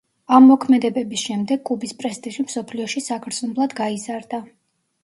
ამ 0.35 0.45
მოქმედებების 0.51 1.25
შემდეგ 1.27 1.61
კუბის 1.71 1.93
პრესტიჟი 2.01 2.47
მსოფლიოში 2.49 3.07
საგრძნობლად 3.11 3.79
გაიზარდა. 3.83 4.43